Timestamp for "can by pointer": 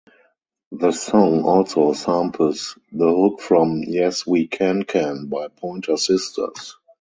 4.81-5.95